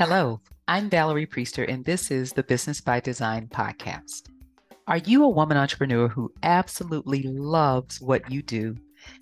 Hello, 0.00 0.40
I'm 0.68 0.88
Valerie 0.88 1.26
Priester, 1.26 1.68
and 1.68 1.84
this 1.84 2.12
is 2.12 2.30
the 2.30 2.44
Business 2.44 2.80
by 2.80 3.00
Design 3.00 3.48
podcast. 3.48 4.28
Are 4.86 4.98
you 4.98 5.24
a 5.24 5.28
woman 5.28 5.56
entrepreneur 5.56 6.06
who 6.06 6.32
absolutely 6.44 7.24
loves 7.24 8.00
what 8.00 8.30
you 8.30 8.40
do 8.40 8.76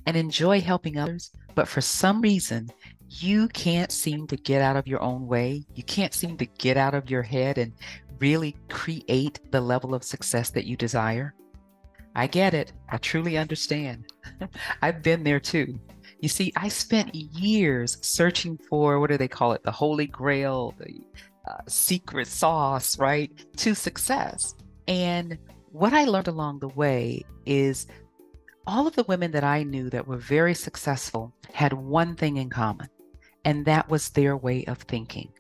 and 0.05 0.19
enjoy 0.19 0.61
helping 0.61 0.99
others, 0.99 1.31
but 1.55 1.67
for 1.67 1.81
some 1.81 2.21
reason 2.21 2.69
you 3.09 3.49
can't 3.49 3.91
seem 3.91 4.27
to 4.27 4.37
get 4.37 4.61
out 4.61 4.77
of 4.77 4.87
your 4.87 5.01
own 5.01 5.27
way? 5.27 5.65
You 5.75 5.83
can't 5.83 6.13
seem 6.13 6.37
to 6.37 6.45
get 6.45 6.77
out 6.77 6.95
of 6.95 7.09
your 7.09 7.23
head 7.23 7.57
and 7.57 7.73
really 8.19 8.55
create 8.69 9.41
the 9.51 9.63
level 9.63 9.95
of 9.95 10.05
success 10.05 10.51
that 10.51 10.67
you 10.67 10.77
desire? 10.77 11.33
I 12.15 12.27
get 12.27 12.53
it. 12.53 12.75
I 12.91 12.99
truly 12.99 13.39
understand. 13.39 14.13
I've 14.83 15.03
been 15.03 15.25
there 15.25 15.41
too. 15.41 15.81
You 16.21 16.29
see, 16.29 16.53
I 16.57 16.69
spent 16.69 17.15
years 17.15 17.99
searching 18.01 18.59
for 18.69 19.01
what 19.01 19.11
do 19.11 19.17
they 19.17 19.29
call 19.29 19.53
it? 19.53 19.63
The 19.63 19.71
holy 19.71 20.07
grail, 20.07 20.75
the 20.79 21.01
uh, 21.47 21.61
secret 21.69 22.27
sauce, 22.27 22.99
right? 22.99 23.31
To 23.59 23.75
success. 23.75 24.55
And 24.89 25.39
what 25.73 25.93
I 25.93 26.05
learned 26.05 26.29
along 26.29 26.61
the 26.61 26.69
way 26.69 27.23
is 27.45 27.87
all 28.67 28.87
of 28.87 28.97
the 28.97 29.05
women 29.05 29.31
that 29.33 29.45
I 29.45 29.63
knew 29.63 29.91
that 29.91 30.07
were 30.07 30.17
very 30.17 30.55
successful 30.55 31.33
had 31.53 31.73
one 31.73 32.17
thing 32.17 32.39
in 32.39 32.51
common, 32.51 32.89
and 33.45 33.65
that 33.67 33.89
was 33.89 34.09
their 34.09 34.37
way 34.37 34.65
of 34.65 34.79
thinking. 34.79 35.31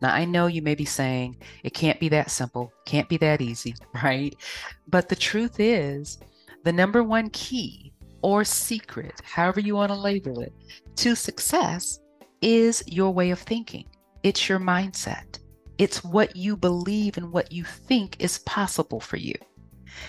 Now, 0.00 0.14
I 0.14 0.24
know 0.24 0.46
you 0.46 0.62
may 0.62 0.74
be 0.74 0.84
saying 0.84 1.36
it 1.64 1.74
can't 1.74 2.00
be 2.00 2.08
that 2.10 2.30
simple, 2.30 2.72
can't 2.86 3.08
be 3.08 3.16
that 3.18 3.40
easy, 3.40 3.74
right? 4.02 4.34
But 4.88 5.08
the 5.08 5.16
truth 5.16 5.60
is, 5.60 6.18
the 6.64 6.72
number 6.72 7.02
one 7.02 7.30
key 7.30 7.92
or 8.22 8.44
secret, 8.44 9.20
however 9.24 9.60
you 9.60 9.74
want 9.74 9.90
to 9.90 9.98
label 9.98 10.40
it, 10.40 10.52
to 10.96 11.14
success 11.14 12.00
is 12.40 12.82
your 12.86 13.12
way 13.12 13.30
of 13.30 13.38
thinking. 13.40 13.84
It's 14.22 14.48
your 14.48 14.58
mindset. 14.58 15.38
It's 15.78 16.02
what 16.02 16.34
you 16.34 16.56
believe 16.56 17.16
and 17.16 17.32
what 17.32 17.52
you 17.52 17.64
think 17.64 18.16
is 18.18 18.38
possible 18.38 19.00
for 19.00 19.16
you. 19.16 19.34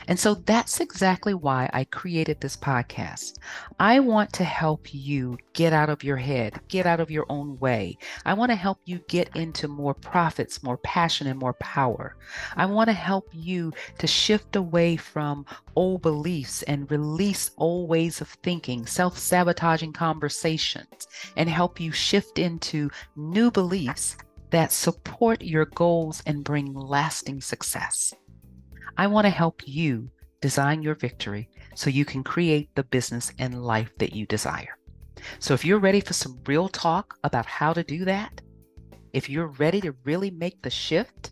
And 0.08 0.20
so 0.20 0.36
that's 0.36 0.80
exactly 0.80 1.34
why 1.34 1.70
I 1.74 1.84
created 1.86 2.40
this 2.40 2.58
podcast. 2.58 3.38
I 3.80 4.00
want 4.00 4.34
to 4.34 4.44
help 4.44 4.94
you 4.94 5.38
get 5.54 5.74
out 5.74 5.90
of 5.90 6.04
your 6.04 6.18
head, 6.18 6.60
get 6.68 6.86
out 6.86 7.00
of 7.00 7.12
your 7.12 7.26
own 7.30 7.58
way. 7.60 7.98
I 8.26 8.34
want 8.34 8.52
to 8.52 8.56
help 8.56 8.80
you 8.86 9.00
get 9.08 9.36
into 9.36 9.68
more 9.68 9.94
profits, 9.94 10.64
more 10.64 10.78
passion, 10.78 11.28
and 11.28 11.40
more 11.40 11.54
power. 11.54 12.16
I 12.56 12.66
want 12.66 12.88
to 12.90 12.94
help 12.94 13.30
you 13.34 13.74
to 13.98 14.08
shift 14.08 14.56
away 14.56 14.96
from 14.98 15.46
old 15.76 16.02
beliefs 16.02 16.64
and 16.64 16.90
release 16.92 17.52
old 17.58 17.90
ways 17.90 18.22
of 18.22 18.30
thinking, 18.44 18.86
self 18.86 19.18
sabotaging 19.18 19.94
conversations, 19.94 21.08
and 21.36 21.50
help 21.50 21.80
you 21.80 21.92
shift 21.92 22.40
into 22.40 22.90
new 23.16 23.52
beliefs 23.52 24.18
that 24.52 24.72
support 24.72 25.42
your 25.42 25.66
goals 25.66 26.24
and 26.26 26.44
bring 26.44 26.74
lasting 26.74 27.42
success. 27.42 28.14
I 29.00 29.08
want 29.08 29.24
to 29.24 29.30
help 29.30 29.62
you 29.66 30.12
design 30.42 30.82
your 30.82 30.94
victory 30.94 31.48
so 31.74 31.90
you 31.90 32.04
can 32.04 32.22
create 32.22 32.70
the 32.76 32.84
business 32.84 33.32
and 33.40 33.64
life 33.64 33.98
that 34.00 34.12
you 34.12 34.26
desire. 34.26 34.78
So, 35.40 35.54
if 35.54 35.64
you're 35.64 35.80
ready 35.80 36.02
for 36.02 36.12
some 36.12 36.38
real 36.46 36.68
talk 36.68 37.16
about 37.24 37.46
how 37.46 37.72
to 37.72 37.82
do 37.82 38.04
that, 38.04 38.42
if 39.14 39.30
you're 39.30 39.56
ready 39.58 39.80
to 39.80 39.96
really 40.04 40.32
make 40.32 40.62
the 40.62 40.70
shift 40.70 41.32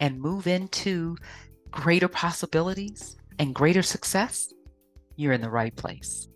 and 0.00 0.20
move 0.20 0.46
into 0.46 1.16
greater 1.70 2.08
possibilities 2.08 3.16
and 3.38 3.54
greater 3.54 3.82
success, 3.82 4.52
you're 5.16 5.32
in 5.32 5.40
the 5.40 5.48
right 5.48 5.74
place. 5.74 6.28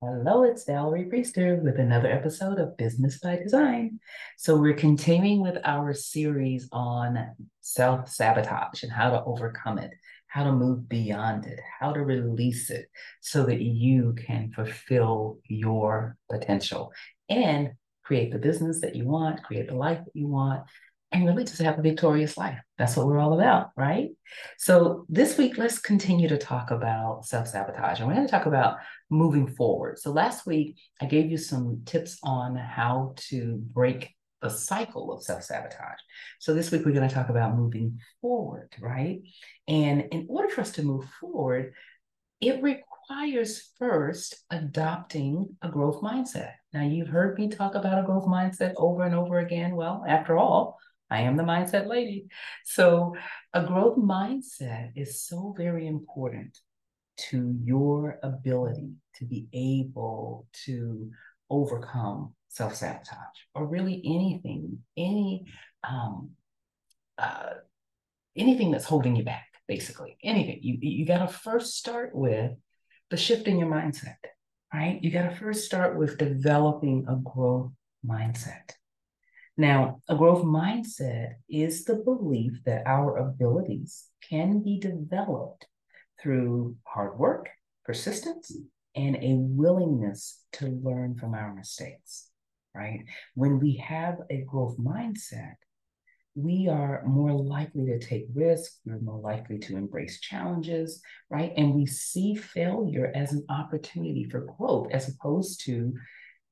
Hello, 0.00 0.44
it's 0.44 0.64
Valerie 0.64 1.06
Priester 1.06 1.60
with 1.60 1.80
another 1.80 2.06
episode 2.06 2.60
of 2.60 2.76
Business 2.76 3.18
by 3.18 3.34
Design. 3.34 3.98
So, 4.36 4.56
we're 4.56 4.74
continuing 4.74 5.42
with 5.42 5.56
our 5.64 5.92
series 5.92 6.68
on 6.70 7.18
self 7.62 8.08
sabotage 8.08 8.84
and 8.84 8.92
how 8.92 9.10
to 9.10 9.24
overcome 9.24 9.78
it, 9.78 9.90
how 10.28 10.44
to 10.44 10.52
move 10.52 10.88
beyond 10.88 11.46
it, 11.46 11.58
how 11.80 11.92
to 11.92 12.04
release 12.04 12.70
it 12.70 12.86
so 13.22 13.44
that 13.46 13.60
you 13.60 14.14
can 14.24 14.52
fulfill 14.52 15.40
your 15.48 16.16
potential 16.30 16.92
and 17.28 17.70
create 18.04 18.30
the 18.30 18.38
business 18.38 18.80
that 18.82 18.94
you 18.94 19.04
want, 19.04 19.42
create 19.42 19.66
the 19.66 19.74
life 19.74 19.98
that 19.98 20.14
you 20.14 20.28
want, 20.28 20.62
and 21.10 21.26
really 21.26 21.44
just 21.44 21.62
have 21.62 21.78
a 21.78 21.82
victorious 21.82 22.36
life. 22.36 22.58
That's 22.76 22.96
what 22.96 23.06
we're 23.06 23.18
all 23.18 23.32
about, 23.32 23.70
right? 23.76 24.10
So 24.58 25.06
this 25.08 25.38
week, 25.38 25.56
let's 25.56 25.78
continue 25.78 26.28
to 26.28 26.36
talk 26.36 26.70
about 26.70 27.24
self 27.24 27.48
sabotage. 27.48 27.98
And 27.98 28.08
we're 28.08 28.14
going 28.14 28.26
to 28.26 28.30
talk 28.30 28.46
about 28.46 28.76
moving 29.10 29.46
forward. 29.46 29.98
So 29.98 30.10
last 30.10 30.46
week, 30.46 30.76
I 31.00 31.06
gave 31.06 31.30
you 31.30 31.38
some 31.38 31.82
tips 31.86 32.18
on 32.22 32.56
how 32.56 33.14
to 33.28 33.56
break 33.72 34.14
the 34.42 34.50
cycle 34.50 35.12
of 35.12 35.22
self 35.22 35.42
sabotage. 35.42 35.98
So 36.40 36.52
this 36.52 36.70
week, 36.70 36.84
we're 36.84 36.92
going 36.92 37.08
to 37.08 37.14
talk 37.14 37.30
about 37.30 37.56
moving 37.56 38.00
forward, 38.20 38.68
right? 38.78 39.20
And 39.66 40.02
in 40.12 40.26
order 40.28 40.50
for 40.50 40.60
us 40.60 40.72
to 40.72 40.82
move 40.82 41.06
forward, 41.20 41.72
it 42.40 42.62
requires 42.62 43.70
first 43.78 44.44
adopting 44.50 45.56
a 45.62 45.70
growth 45.70 46.02
mindset. 46.02 46.52
Now, 46.74 46.82
you've 46.82 47.08
heard 47.08 47.38
me 47.38 47.48
talk 47.48 47.74
about 47.74 47.98
a 47.98 48.06
growth 48.06 48.26
mindset 48.26 48.74
over 48.76 49.04
and 49.04 49.14
over 49.14 49.38
again. 49.38 49.74
Well, 49.74 50.04
after 50.06 50.36
all, 50.36 50.78
I 51.10 51.22
am 51.22 51.36
the 51.36 51.42
mindset 51.42 51.86
lady. 51.86 52.26
So, 52.64 53.14
a 53.54 53.64
growth 53.64 53.96
mindset 53.96 54.92
is 54.94 55.22
so 55.22 55.54
very 55.56 55.86
important 55.86 56.58
to 57.30 57.56
your 57.64 58.18
ability 58.22 58.92
to 59.16 59.24
be 59.24 59.48
able 59.52 60.46
to 60.64 61.10
overcome 61.50 62.34
self 62.48 62.74
sabotage 62.74 63.38
or 63.54 63.66
really 63.66 64.02
anything, 64.04 64.78
any 64.96 65.44
um, 65.88 66.30
uh, 67.18 67.54
anything 68.36 68.70
that's 68.70 68.84
holding 68.84 69.16
you 69.16 69.24
back. 69.24 69.46
Basically, 69.66 70.16
anything 70.22 70.60
you 70.62 70.78
you 70.80 71.06
got 71.06 71.18
to 71.18 71.28
first 71.28 71.76
start 71.76 72.14
with 72.14 72.52
the 73.10 73.16
shift 73.16 73.48
in 73.48 73.58
your 73.58 73.68
mindset, 73.68 74.16
right? 74.72 74.98
You 75.02 75.10
got 75.10 75.28
to 75.28 75.36
first 75.36 75.64
start 75.64 75.96
with 75.98 76.18
developing 76.18 77.06
a 77.08 77.16
growth 77.16 77.72
mindset. 78.06 78.72
Now, 79.60 80.02
a 80.08 80.14
growth 80.14 80.44
mindset 80.44 81.32
is 81.48 81.84
the 81.84 81.96
belief 81.96 82.60
that 82.64 82.86
our 82.86 83.16
abilities 83.16 84.06
can 84.30 84.62
be 84.62 84.78
developed 84.78 85.66
through 86.22 86.76
hard 86.86 87.18
work, 87.18 87.48
persistence, 87.84 88.56
and 88.94 89.16
a 89.16 89.34
willingness 89.34 90.44
to 90.52 90.68
learn 90.68 91.16
from 91.16 91.34
our 91.34 91.52
mistakes, 91.52 92.30
right? 92.72 93.00
When 93.34 93.58
we 93.58 93.74
have 93.78 94.18
a 94.30 94.42
growth 94.42 94.78
mindset, 94.78 95.54
we 96.36 96.68
are 96.68 97.02
more 97.04 97.32
likely 97.32 97.86
to 97.86 97.98
take 97.98 98.26
risks, 98.32 98.78
we're 98.86 99.00
more 99.00 99.18
likely 99.18 99.58
to 99.58 99.76
embrace 99.76 100.20
challenges, 100.20 101.02
right? 101.30 101.52
And 101.56 101.74
we 101.74 101.84
see 101.84 102.36
failure 102.36 103.10
as 103.12 103.32
an 103.32 103.44
opportunity 103.48 104.22
for 104.22 104.54
growth 104.56 104.92
as 104.92 105.08
opposed 105.08 105.64
to 105.64 105.94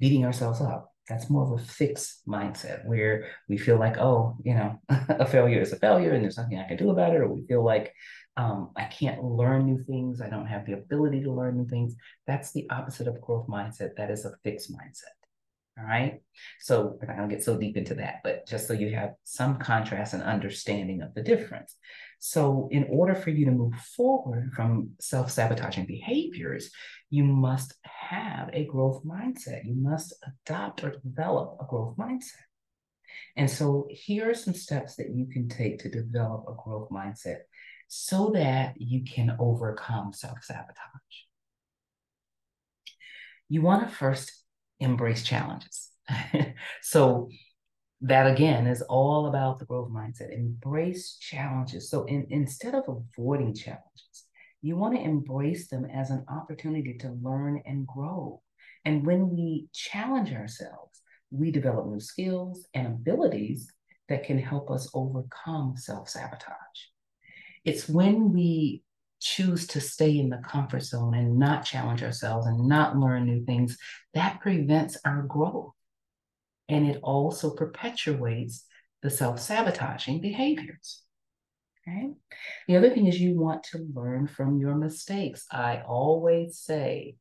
beating 0.00 0.24
ourselves 0.24 0.60
up 0.60 0.92
that's 1.08 1.30
more 1.30 1.44
of 1.44 1.60
a 1.60 1.64
fixed 1.64 2.26
mindset 2.26 2.84
where 2.84 3.28
we 3.48 3.56
feel 3.56 3.78
like, 3.78 3.98
oh, 3.98 4.36
you 4.42 4.54
know, 4.54 4.80
a 4.88 5.26
failure 5.26 5.60
is 5.60 5.72
a 5.72 5.76
failure 5.76 6.12
and 6.12 6.24
there's 6.24 6.36
nothing 6.36 6.58
I 6.58 6.66
can 6.66 6.76
do 6.76 6.90
about 6.90 7.14
it, 7.14 7.20
or 7.20 7.28
we 7.28 7.46
feel 7.46 7.64
like 7.64 7.92
um, 8.36 8.70
I 8.76 8.84
can't 8.84 9.24
learn 9.24 9.64
new 9.64 9.82
things, 9.84 10.20
I 10.20 10.28
don't 10.28 10.46
have 10.46 10.66
the 10.66 10.74
ability 10.74 11.22
to 11.22 11.32
learn 11.32 11.56
new 11.56 11.66
things. 11.66 11.94
That's 12.26 12.52
the 12.52 12.68
opposite 12.70 13.08
of 13.08 13.20
growth 13.20 13.46
mindset. 13.46 13.96
That 13.96 14.10
is 14.10 14.24
a 14.24 14.34
fixed 14.44 14.70
mindset. 14.70 15.14
All 15.78 15.84
right. 15.84 16.20
So 16.60 16.98
we're 17.00 17.06
not 17.06 17.16
going 17.18 17.28
to 17.28 17.34
get 17.34 17.44
so 17.44 17.58
deep 17.58 17.76
into 17.76 17.94
that, 17.96 18.20
but 18.24 18.46
just 18.46 18.66
so 18.66 18.72
you 18.72 18.94
have 18.94 19.14
some 19.24 19.58
contrast 19.58 20.14
and 20.14 20.22
understanding 20.22 21.02
of 21.02 21.12
the 21.14 21.22
difference. 21.22 21.76
So, 22.18 22.68
in 22.70 22.86
order 22.88 23.14
for 23.14 23.28
you 23.28 23.44
to 23.44 23.50
move 23.50 23.74
forward 23.94 24.52
from 24.54 24.92
self 25.00 25.30
sabotaging 25.30 25.84
behaviors, 25.84 26.70
you 27.10 27.24
must 27.24 27.74
have 28.08 28.50
a 28.52 28.66
growth 28.66 29.04
mindset. 29.04 29.64
You 29.64 29.74
must 29.74 30.14
adopt 30.46 30.84
or 30.84 30.90
develop 30.90 31.56
a 31.60 31.66
growth 31.66 31.96
mindset. 31.96 32.46
And 33.36 33.50
so, 33.50 33.86
here 33.90 34.30
are 34.30 34.34
some 34.34 34.54
steps 34.54 34.96
that 34.96 35.10
you 35.10 35.26
can 35.26 35.48
take 35.48 35.78
to 35.80 35.90
develop 35.90 36.44
a 36.48 36.54
growth 36.62 36.90
mindset 36.90 37.40
so 37.88 38.30
that 38.34 38.74
you 38.78 39.04
can 39.04 39.36
overcome 39.38 40.12
self 40.12 40.42
sabotage. 40.42 40.76
You 43.48 43.62
want 43.62 43.88
to 43.88 43.94
first 43.94 44.32
embrace 44.80 45.22
challenges. 45.22 45.90
so, 46.82 47.28
that 48.02 48.30
again 48.30 48.66
is 48.66 48.82
all 48.82 49.26
about 49.26 49.58
the 49.58 49.64
growth 49.64 49.90
mindset. 49.90 50.34
Embrace 50.34 51.16
challenges. 51.18 51.88
So 51.90 52.04
in, 52.04 52.26
instead 52.30 52.74
of 52.74 52.84
avoiding 52.88 53.54
challenges, 53.54 54.25
you 54.66 54.76
want 54.76 54.96
to 54.96 55.00
embrace 55.00 55.68
them 55.68 55.84
as 55.84 56.10
an 56.10 56.24
opportunity 56.28 56.94
to 56.98 57.16
learn 57.22 57.62
and 57.66 57.86
grow. 57.86 58.42
And 58.84 59.06
when 59.06 59.30
we 59.30 59.68
challenge 59.72 60.32
ourselves, 60.32 61.00
we 61.30 61.52
develop 61.52 61.86
new 61.86 62.00
skills 62.00 62.66
and 62.74 62.86
abilities 62.88 63.72
that 64.08 64.24
can 64.24 64.38
help 64.38 64.70
us 64.70 64.90
overcome 64.92 65.76
self 65.76 66.08
sabotage. 66.08 66.80
It's 67.64 67.88
when 67.88 68.32
we 68.32 68.82
choose 69.20 69.68
to 69.68 69.80
stay 69.80 70.18
in 70.18 70.30
the 70.30 70.38
comfort 70.38 70.82
zone 70.82 71.14
and 71.14 71.38
not 71.38 71.64
challenge 71.64 72.02
ourselves 72.02 72.46
and 72.46 72.68
not 72.68 72.98
learn 72.98 73.26
new 73.26 73.44
things, 73.44 73.78
that 74.14 74.40
prevents 74.40 74.98
our 75.04 75.22
growth. 75.22 75.74
And 76.68 76.88
it 76.88 76.98
also 77.04 77.50
perpetuates 77.50 78.64
the 79.02 79.10
self 79.10 79.38
sabotaging 79.38 80.20
behaviors. 80.20 81.05
Okay. 81.88 82.12
The 82.66 82.76
other 82.76 82.90
thing 82.90 83.06
is 83.06 83.20
you 83.20 83.38
want 83.38 83.62
to 83.64 83.86
learn 83.94 84.26
from 84.26 84.58
your 84.58 84.74
mistakes. 84.74 85.46
I 85.52 85.82
always 85.86 86.58
say, 86.58 87.16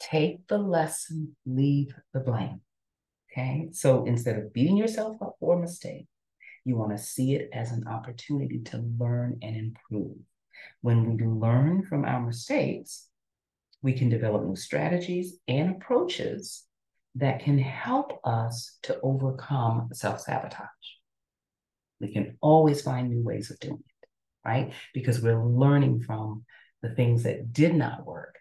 take 0.00 0.46
the 0.48 0.58
lesson, 0.58 1.36
leave 1.44 1.94
the 2.14 2.20
blame. 2.20 2.62
Okay. 3.30 3.68
So 3.72 4.06
instead 4.06 4.38
of 4.38 4.52
beating 4.52 4.76
yourself 4.76 5.20
up 5.20 5.36
for 5.40 5.56
a 5.56 5.60
mistake, 5.60 6.06
you 6.64 6.76
want 6.76 6.96
to 6.96 7.02
see 7.02 7.34
it 7.34 7.50
as 7.52 7.70
an 7.70 7.86
opportunity 7.86 8.60
to 8.60 8.78
learn 8.98 9.38
and 9.42 9.56
improve. 9.56 10.16
When 10.80 11.16
we 11.16 11.24
learn 11.24 11.84
from 11.84 12.04
our 12.04 12.20
mistakes, 12.20 13.08
we 13.82 13.92
can 13.92 14.08
develop 14.08 14.42
new 14.44 14.56
strategies 14.56 15.38
and 15.46 15.76
approaches 15.76 16.64
that 17.14 17.40
can 17.40 17.58
help 17.58 18.20
us 18.24 18.78
to 18.82 18.98
overcome 19.02 19.90
self 19.92 20.20
sabotage. 20.20 20.68
We 22.00 22.12
can 22.12 22.36
always 22.40 22.82
find 22.82 23.08
new 23.08 23.22
ways 23.22 23.50
of 23.50 23.58
doing 23.60 23.82
it, 23.84 24.08
right? 24.44 24.72
Because 24.94 25.20
we're 25.20 25.44
learning 25.44 26.02
from 26.02 26.44
the 26.82 26.94
things 26.94 27.22
that 27.22 27.52
did 27.52 27.74
not 27.74 28.06
work 28.06 28.38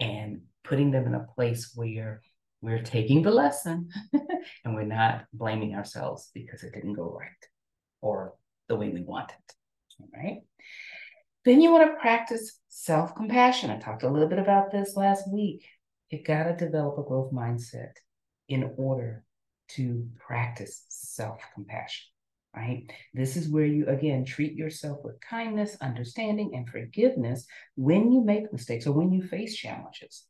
and 0.00 0.42
putting 0.64 0.90
them 0.90 1.06
in 1.06 1.14
a 1.14 1.26
place 1.34 1.72
where 1.74 2.22
we're 2.60 2.82
taking 2.82 3.22
the 3.22 3.30
lesson 3.30 3.88
and 4.64 4.74
we're 4.74 4.82
not 4.82 5.24
blaming 5.32 5.74
ourselves 5.74 6.30
because 6.34 6.62
it 6.62 6.74
didn't 6.74 6.94
go 6.94 7.16
right 7.18 7.30
or 8.00 8.34
the 8.68 8.76
way 8.76 8.88
we 8.90 9.02
want 9.02 9.30
it, 9.30 9.54
right? 10.14 10.40
Then 11.44 11.60
you 11.60 11.72
want 11.72 11.90
to 11.90 12.00
practice 12.00 12.58
self 12.68 13.14
compassion. 13.14 13.70
I 13.70 13.78
talked 13.78 14.02
a 14.02 14.10
little 14.10 14.28
bit 14.28 14.38
about 14.38 14.70
this 14.70 14.96
last 14.96 15.30
week. 15.32 15.64
You 16.10 16.22
got 16.22 16.44
to 16.44 16.56
develop 16.56 16.98
a 16.98 17.02
growth 17.02 17.32
mindset 17.32 17.92
in 18.48 18.74
order 18.76 19.24
to 19.68 20.08
practice 20.18 20.84
self 20.88 21.40
compassion, 21.54 22.06
right? 22.58 22.90
This 23.14 23.36
is 23.36 23.48
where 23.48 23.64
you, 23.64 23.86
again, 23.86 24.24
treat 24.24 24.54
yourself 24.54 24.98
with 25.04 25.20
kindness, 25.20 25.76
understanding, 25.80 26.52
and 26.54 26.68
forgiveness 26.68 27.46
when 27.76 28.10
you 28.12 28.20
make 28.22 28.52
mistakes 28.52 28.86
or 28.86 28.92
when 28.92 29.12
you 29.12 29.22
face 29.22 29.54
challenges. 29.54 30.24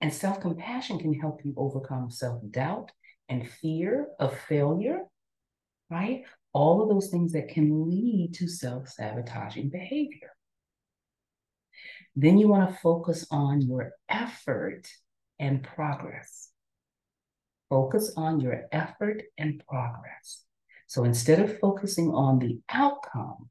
And 0.00 0.12
self 0.12 0.40
compassion 0.40 0.98
can 0.98 1.14
help 1.14 1.42
you 1.44 1.54
overcome 1.56 2.10
self 2.10 2.42
doubt 2.50 2.90
and 3.28 3.48
fear 3.48 4.08
of 4.18 4.36
failure, 4.48 5.02
right? 5.88 6.24
All 6.52 6.82
of 6.82 6.88
those 6.88 7.08
things 7.08 7.32
that 7.32 7.48
can 7.48 7.88
lead 7.88 8.34
to 8.34 8.48
self 8.48 8.88
sabotaging 8.88 9.70
behavior. 9.70 10.32
Then 12.16 12.38
you 12.38 12.48
want 12.48 12.68
to 12.68 12.76
focus 12.80 13.26
on 13.30 13.60
your 13.60 13.92
effort 14.08 14.88
and 15.38 15.62
progress. 15.62 16.50
Focus 17.70 18.12
on 18.16 18.40
your 18.40 18.66
effort 18.72 19.22
and 19.38 19.62
progress. 19.68 20.44
So 20.94 21.02
instead 21.02 21.40
of 21.40 21.58
focusing 21.58 22.12
on 22.12 22.38
the 22.38 22.60
outcome, 22.68 23.50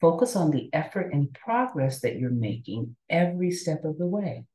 focus 0.00 0.34
on 0.34 0.50
the 0.50 0.68
effort 0.72 1.12
and 1.12 1.32
progress 1.32 2.00
that 2.00 2.16
you're 2.16 2.28
making 2.28 2.96
every 3.08 3.52
step 3.52 3.84
of 3.84 3.98
the 3.98 4.06
way. 4.08 4.46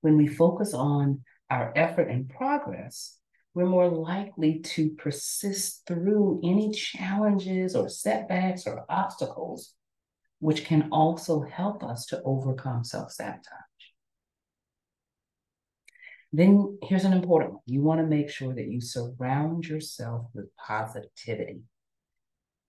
When 0.00 0.16
we 0.16 0.28
focus 0.28 0.72
on 0.72 1.24
our 1.50 1.70
effort 1.76 2.08
and 2.08 2.26
progress, 2.26 3.18
we're 3.52 3.66
more 3.66 3.86
likely 3.90 4.60
to 4.60 4.92
persist 4.92 5.82
through 5.86 6.40
any 6.42 6.70
challenges 6.70 7.76
or 7.76 7.90
setbacks 7.90 8.66
or 8.66 8.86
obstacles, 8.88 9.74
which 10.38 10.64
can 10.64 10.88
also 10.90 11.42
help 11.42 11.84
us 11.84 12.06
to 12.06 12.22
overcome 12.22 12.82
self 12.82 13.12
sabotage. 13.12 13.67
Then 16.32 16.78
here's 16.82 17.04
an 17.04 17.12
important 17.12 17.52
one 17.52 17.62
you 17.66 17.82
want 17.82 18.00
to 18.00 18.06
make 18.06 18.28
sure 18.30 18.54
that 18.54 18.68
you 18.68 18.80
surround 18.80 19.66
yourself 19.66 20.26
with 20.34 20.54
positivity. 20.56 21.60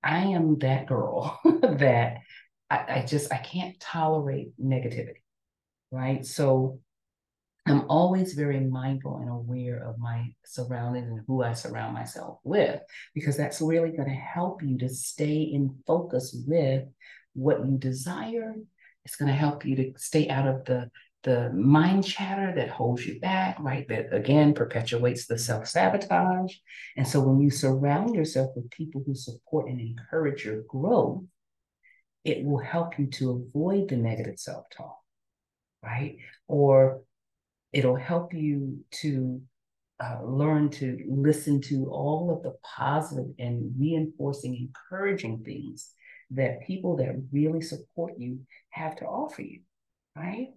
I 0.01 0.19
am 0.19 0.57
that 0.59 0.87
girl 0.87 1.39
that 1.61 2.19
I, 2.69 2.85
I 2.87 3.05
just 3.05 3.33
I 3.33 3.37
can't 3.37 3.79
tolerate 3.79 4.51
negativity, 4.59 5.21
right? 5.91 6.25
So 6.25 6.79
I'm 7.69 7.85
always 7.89 8.33
very 8.33 8.61
mindful 8.61 9.17
and 9.17 9.29
aware 9.29 9.83
of 9.83 9.99
my 9.99 10.33
surroundings 10.45 11.09
and 11.09 11.21
who 11.27 11.43
I 11.43 11.53
surround 11.53 11.93
myself 11.93 12.39
with, 12.43 12.81
because 13.13 13.37
that's 13.37 13.61
really 13.61 13.91
going 13.91 14.09
to 14.09 14.15
help 14.15 14.63
you 14.63 14.77
to 14.79 14.89
stay 14.89 15.41
in 15.41 15.77
focus 15.85 16.35
with 16.47 16.85
what 17.33 17.65
you 17.65 17.77
desire. 17.77 18.55
It's 19.05 19.17
going 19.17 19.29
to 19.29 19.37
help 19.37 19.65
you 19.65 19.75
to 19.75 19.93
stay 19.97 20.29
out 20.29 20.47
of 20.47 20.65
the 20.65 20.89
the 21.23 21.51
mind 21.51 22.05
chatter 22.05 22.53
that 22.55 22.69
holds 22.69 23.05
you 23.05 23.19
back, 23.19 23.59
right? 23.59 23.87
That 23.89 24.13
again 24.13 24.53
perpetuates 24.53 25.27
the 25.27 25.37
self 25.37 25.67
sabotage. 25.67 26.55
And 26.95 27.07
so 27.07 27.19
when 27.19 27.41
you 27.41 27.49
surround 27.49 28.15
yourself 28.15 28.51
with 28.55 28.69
people 28.71 29.03
who 29.05 29.15
support 29.15 29.69
and 29.69 29.81
encourage 29.81 30.45
your 30.45 30.61
growth, 30.67 31.23
it 32.23 32.43
will 32.43 32.59
help 32.59 32.97
you 32.97 33.07
to 33.07 33.31
avoid 33.31 33.89
the 33.89 33.97
negative 33.97 34.39
self 34.39 34.65
talk, 34.69 34.97
right? 35.83 36.17
Or 36.47 37.01
it'll 37.73 37.95
help 37.95 38.33
you 38.33 38.83
to 39.01 39.41
uh, 40.01 40.19
learn 40.23 40.69
to 40.69 40.97
listen 41.09 41.59
to 41.59 41.89
all 41.91 42.31
of 42.31 42.43
the 42.43 42.55
positive 42.63 43.31
and 43.37 43.73
reinforcing, 43.77 44.55
encouraging 44.55 45.43
things 45.43 45.91
that 46.31 46.61
people 46.65 46.95
that 46.97 47.21
really 47.31 47.61
support 47.61 48.13
you 48.17 48.39
have 48.69 48.95
to 48.95 49.05
offer 49.05 49.41
you, 49.41 49.59
right? 50.15 50.47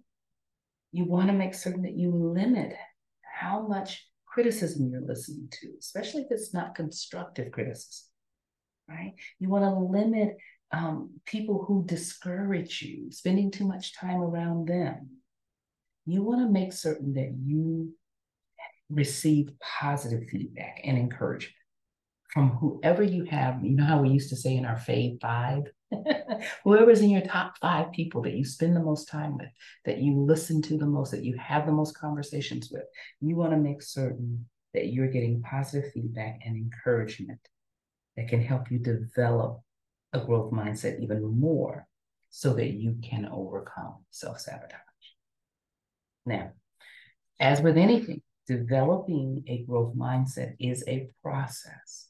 You 0.93 1.05
want 1.05 1.27
to 1.27 1.33
make 1.33 1.55
certain 1.55 1.81
that 1.81 1.97
you 1.97 2.11
limit 2.11 2.73
how 3.23 3.67
much 3.67 4.07
criticism 4.25 4.89
you're 4.89 5.01
listening 5.01 5.49
to, 5.51 5.73
especially 5.79 6.21
if 6.21 6.27
it's 6.31 6.53
not 6.53 6.75
constructive 6.75 7.51
criticism, 7.51 8.07
right? 8.87 9.13
You 9.39 9.49
want 9.49 9.63
to 9.63 9.73
limit 9.73 10.37
um, 10.71 11.09
people 11.25 11.65
who 11.67 11.83
discourage 11.85 12.81
you, 12.81 13.11
spending 13.11 13.51
too 13.51 13.67
much 13.67 13.95
time 13.95 14.21
around 14.21 14.67
them. 14.67 15.09
You 16.05 16.23
want 16.23 16.41
to 16.41 16.49
make 16.49 16.73
certain 16.73 17.13
that 17.15 17.33
you 17.43 17.93
receive 18.89 19.51
positive 19.59 20.29
feedback 20.29 20.81
and 20.83 20.97
encouragement 20.97 21.55
from 22.33 22.49
whoever 22.49 23.03
you 23.03 23.25
have. 23.25 23.63
You 23.63 23.75
know 23.75 23.85
how 23.85 24.01
we 24.01 24.09
used 24.09 24.29
to 24.29 24.35
say 24.35 24.55
in 24.55 24.65
our 24.65 24.75
fave 24.75 25.21
five? 25.21 25.63
Whoever's 26.63 27.01
in 27.01 27.11
your 27.11 27.21
top 27.21 27.59
five 27.61 27.91
people 27.91 28.23
that 28.23 28.33
you 28.33 28.43
spend 28.43 28.75
the 28.75 28.81
most 28.81 29.07
time 29.07 29.37
with, 29.37 29.49
that 29.85 29.99
you 29.99 30.19
listen 30.19 30.59
to 30.63 30.77
the 30.77 30.87
most, 30.87 31.11
that 31.11 31.23
you 31.23 31.37
have 31.37 31.67
the 31.67 31.71
most 31.71 31.95
conversations 31.95 32.69
with, 32.71 32.85
you 33.21 33.35
want 33.35 33.51
to 33.51 33.57
make 33.57 33.83
certain 33.83 34.47
that 34.73 34.87
you're 34.87 35.11
getting 35.11 35.43
positive 35.43 35.91
feedback 35.91 36.39
and 36.43 36.57
encouragement 36.57 37.39
that 38.17 38.27
can 38.27 38.41
help 38.41 38.71
you 38.71 38.79
develop 38.79 39.61
a 40.13 40.19
growth 40.19 40.51
mindset 40.51 40.99
even 40.99 41.23
more 41.23 41.87
so 42.31 42.55
that 42.55 42.71
you 42.71 42.97
can 43.03 43.29
overcome 43.31 43.97
self 44.09 44.39
sabotage. 44.39 44.79
Now, 46.25 46.53
as 47.39 47.61
with 47.61 47.77
anything, 47.77 48.23
developing 48.47 49.43
a 49.47 49.63
growth 49.65 49.95
mindset 49.95 50.55
is 50.59 50.83
a 50.87 51.09
process 51.21 52.09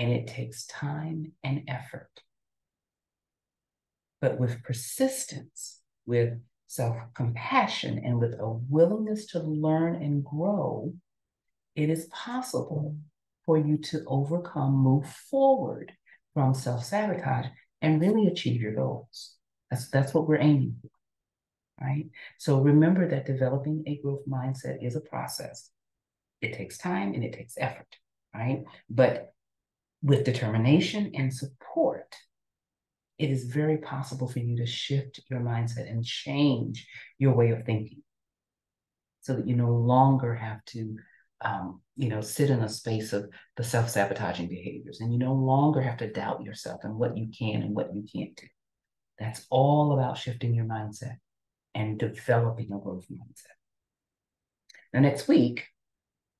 and 0.00 0.10
it 0.10 0.26
takes 0.26 0.64
time 0.64 1.30
and 1.44 1.62
effort. 1.68 2.08
But 4.22 4.40
with 4.40 4.62
persistence, 4.64 5.80
with 6.06 6.40
self 6.68 6.96
compassion, 7.14 8.00
and 8.02 8.18
with 8.18 8.32
a 8.32 8.48
willingness 8.48 9.26
to 9.32 9.40
learn 9.40 9.96
and 9.96 10.24
grow, 10.24 10.94
it 11.76 11.90
is 11.90 12.06
possible 12.06 12.96
for 13.44 13.58
you 13.58 13.76
to 13.76 14.02
overcome, 14.06 14.72
move 14.72 15.06
forward 15.06 15.92
from 16.32 16.54
self 16.54 16.82
sabotage, 16.82 17.48
and 17.82 18.00
really 18.00 18.26
achieve 18.26 18.62
your 18.62 18.74
goals. 18.74 19.36
That's, 19.70 19.90
that's 19.90 20.14
what 20.14 20.26
we're 20.26 20.40
aiming 20.40 20.76
for, 20.80 21.84
right? 21.86 22.06
So 22.38 22.60
remember 22.60 23.06
that 23.06 23.26
developing 23.26 23.84
a 23.86 24.00
growth 24.02 24.26
mindset 24.26 24.82
is 24.82 24.96
a 24.96 25.00
process. 25.00 25.68
It 26.40 26.54
takes 26.54 26.78
time 26.78 27.12
and 27.12 27.22
it 27.22 27.34
takes 27.34 27.58
effort, 27.58 27.96
right? 28.34 28.64
But 28.88 29.34
with 30.02 30.24
determination 30.24 31.12
and 31.14 31.32
support, 31.32 32.14
it 33.18 33.30
is 33.30 33.44
very 33.44 33.78
possible 33.78 34.28
for 34.28 34.38
you 34.38 34.56
to 34.56 34.66
shift 34.66 35.20
your 35.30 35.40
mindset 35.40 35.90
and 35.90 36.04
change 36.04 36.86
your 37.18 37.34
way 37.34 37.50
of 37.50 37.64
thinking. 37.64 38.02
So 39.22 39.34
that 39.34 39.46
you 39.46 39.54
no 39.54 39.70
longer 39.70 40.34
have 40.34 40.64
to 40.66 40.96
um, 41.42 41.80
you 41.96 42.08
know 42.08 42.20
sit 42.20 42.50
in 42.50 42.60
a 42.62 42.68
space 42.68 43.12
of 43.12 43.28
the 43.56 43.64
self-sabotaging 43.64 44.48
behaviors 44.48 45.00
and 45.00 45.12
you 45.12 45.18
no 45.18 45.34
longer 45.34 45.80
have 45.80 45.98
to 45.98 46.10
doubt 46.10 46.42
yourself 46.42 46.84
and 46.84 46.96
what 46.96 47.16
you 47.16 47.28
can 47.36 47.62
and 47.62 47.74
what 47.74 47.94
you 47.94 48.04
can't 48.12 48.36
do. 48.36 48.46
That's 49.18 49.46
all 49.50 49.92
about 49.92 50.16
shifting 50.16 50.54
your 50.54 50.64
mindset 50.64 51.16
and 51.74 51.98
developing 51.98 52.72
a 52.72 52.78
growth 52.78 53.06
mindset. 53.12 53.56
Now 54.92 55.00
next 55.00 55.28
week 55.28 55.66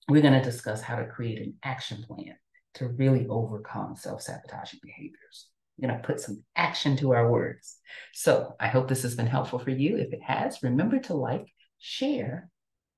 we're 0.09 0.23
going 0.23 0.35
to 0.35 0.43
discuss 0.43 0.81
how 0.81 0.97
to 0.97 1.07
create 1.07 1.39
an 1.39 1.55
action 1.63 2.03
plan 2.03 2.37
to 2.75 2.89
really 2.89 3.27
overcome 3.29 3.97
self-sabotaging 3.97 4.81
behaviors 4.83 5.49
We're 5.79 5.89
going 5.89 6.01
to 6.01 6.07
put 6.07 6.21
some 6.21 6.43
action 6.57 6.97
to 6.99 7.13
our 7.15 7.31
words. 7.31 7.77
So 8.13 8.55
I 8.61 8.69
hope 8.69 8.89
this 8.89 9.03
has 9.03 9.15
been 9.15 9.27
helpful 9.27 9.59
for 9.59 9.71
you. 9.71 9.97
If 9.97 10.13
it 10.13 10.23
has, 10.23 10.63
remember 10.63 10.99
to 11.01 11.15
like, 11.15 11.47
share, 11.79 12.51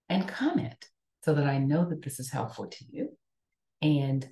and 0.08 0.28
comment 0.28 0.88
so 1.24 1.34
that 1.34 1.46
I 1.46 1.58
know 1.58 1.88
that 1.88 2.02
this 2.02 2.20
is 2.20 2.30
helpful 2.30 2.66
to 2.66 2.84
you. 2.90 3.08
And 3.80 4.28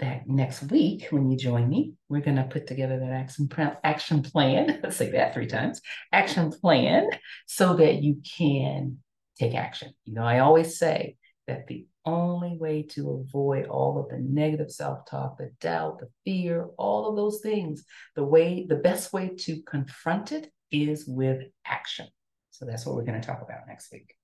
that 0.00 0.28
next 0.28 0.62
week, 0.70 1.08
when 1.10 1.30
you 1.30 1.36
join 1.36 1.68
me, 1.68 1.94
we're 2.08 2.20
going 2.20 2.36
to 2.36 2.44
put 2.44 2.66
together 2.66 2.98
that 3.00 3.10
action, 3.10 3.48
action 3.82 4.22
plan. 4.22 4.80
Let's 4.82 4.96
say 4.96 5.10
that 5.10 5.34
three 5.34 5.46
times 5.46 5.80
action 6.12 6.50
plan 6.52 7.08
so 7.46 7.74
that 7.76 8.02
you 8.02 8.20
can 8.36 8.98
take 9.38 9.54
action. 9.54 9.92
You 10.04 10.14
know, 10.14 10.22
I 10.22 10.40
always 10.40 10.78
say 10.78 11.16
that 11.46 11.66
the 11.66 11.86
only 12.08 12.56
way 12.56 12.82
to 12.94 13.10
avoid 13.10 13.66
all 13.66 13.98
of 13.98 14.08
the 14.08 14.18
negative 14.18 14.70
self-talk, 14.70 15.38
the 15.38 15.50
doubt, 15.60 16.00
the 16.00 16.08
fear, 16.24 16.66
all 16.76 17.08
of 17.08 17.16
those 17.16 17.40
things, 17.40 17.84
the 18.16 18.24
way, 18.24 18.66
the 18.68 18.76
best 18.76 19.12
way 19.12 19.30
to 19.40 19.62
confront 19.62 20.32
it 20.32 20.50
is 20.70 21.06
with 21.06 21.42
action. 21.64 22.08
So 22.50 22.64
that's 22.64 22.84
what 22.84 22.96
we're 22.96 23.04
going 23.04 23.20
to 23.20 23.26
talk 23.26 23.42
about 23.42 23.68
next 23.68 23.92
week. 23.92 24.14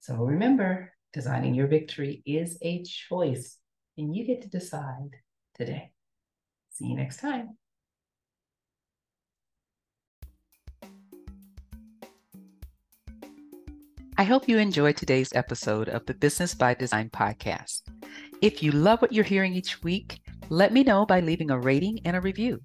So 0.00 0.14
remember, 0.14 0.92
designing 1.12 1.54
your 1.54 1.66
victory 1.66 2.22
is 2.24 2.58
a 2.62 2.82
choice, 2.82 3.58
and 3.98 4.14
you 4.16 4.24
get 4.24 4.42
to 4.42 4.48
decide 4.48 5.16
today. 5.54 5.92
See 6.70 6.86
you 6.86 6.96
next 6.96 7.18
time. 7.18 7.58
I 14.22 14.24
hope 14.24 14.48
you 14.48 14.58
enjoyed 14.58 14.96
today's 14.96 15.32
episode 15.34 15.88
of 15.88 16.06
the 16.06 16.14
Business 16.14 16.54
by 16.54 16.74
Design 16.74 17.10
podcast. 17.10 17.82
If 18.40 18.62
you 18.62 18.70
love 18.70 19.02
what 19.02 19.12
you're 19.12 19.24
hearing 19.24 19.52
each 19.52 19.82
week, 19.82 20.20
let 20.48 20.72
me 20.72 20.84
know 20.84 21.04
by 21.04 21.18
leaving 21.18 21.50
a 21.50 21.58
rating 21.58 21.98
and 22.04 22.16
a 22.16 22.20
review. 22.20 22.60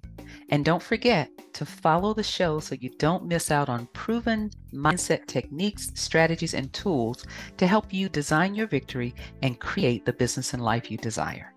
And 0.50 0.64
don't 0.64 0.80
forget 0.80 1.28
to 1.54 1.66
follow 1.66 2.14
the 2.14 2.22
show 2.22 2.60
so 2.60 2.76
you 2.76 2.90
don't 2.98 3.26
miss 3.26 3.50
out 3.50 3.68
on 3.68 3.88
proven 3.92 4.50
mindset 4.72 5.26
techniques, 5.26 5.90
strategies, 5.96 6.54
and 6.54 6.72
tools 6.72 7.26
to 7.56 7.66
help 7.66 7.92
you 7.92 8.08
design 8.08 8.54
your 8.54 8.68
victory 8.68 9.12
and 9.42 9.58
create 9.58 10.06
the 10.06 10.12
business 10.12 10.54
and 10.54 10.62
life 10.62 10.92
you 10.92 10.96
desire. 10.96 11.52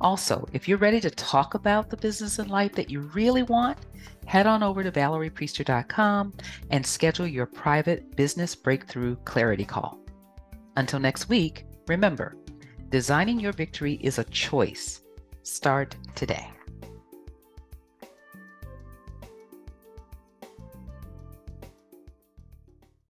Also, 0.00 0.46
if 0.52 0.68
you're 0.68 0.78
ready 0.78 1.00
to 1.00 1.10
talk 1.10 1.54
about 1.54 1.90
the 1.90 1.96
business 1.96 2.38
and 2.38 2.50
life 2.50 2.72
that 2.74 2.90
you 2.90 3.00
really 3.14 3.42
want, 3.42 3.78
head 4.26 4.46
on 4.46 4.62
over 4.62 4.82
to 4.82 4.92
valeriepriester.com 4.92 6.32
and 6.70 6.86
schedule 6.86 7.26
your 7.26 7.46
private 7.46 8.16
business 8.16 8.54
breakthrough 8.54 9.16
clarity 9.24 9.64
call. 9.64 9.98
Until 10.76 11.00
next 11.00 11.28
week, 11.28 11.66
remember, 11.86 12.36
designing 12.90 13.40
your 13.40 13.52
victory 13.52 13.94
is 14.02 14.18
a 14.18 14.24
choice. 14.24 15.02
Start 15.42 15.96
today. 16.14 16.48